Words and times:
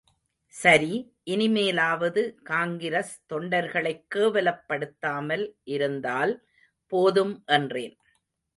சரி, 0.55 0.93
இனிமேலாவது 1.25 2.21
காங்கிரஸ் 2.43 3.11
தொண்டர்களைக் 3.29 4.01
கேவலப் 4.15 4.63
படுத்தாமல் 4.67 5.45
இருந்தால் 5.69 6.33
போதும் 6.91 7.43
என்றேன். 7.51 7.95